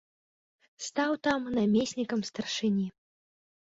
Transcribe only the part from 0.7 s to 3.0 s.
Стаў там намеснікам старшыні.